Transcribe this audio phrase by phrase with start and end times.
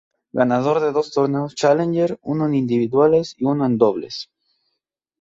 [0.39, 4.31] Ganador de dos torneos Challenger, uno en individuales y uno en dobles.